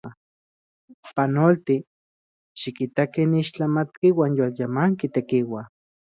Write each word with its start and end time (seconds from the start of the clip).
¡Pinotl! 1.15 1.75
¡Xikita 2.59 3.03
ken 3.13 3.31
ixtlamatki 3.41 4.09
uan 4.17 4.33
yolmelajki 4.39 5.11
tekiua! 5.19 5.63